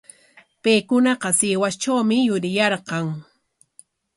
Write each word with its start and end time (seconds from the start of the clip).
Paykunaqa 0.63 1.29
Sihuastrawmi 1.39 2.17
yuriyarqan. 2.27 3.05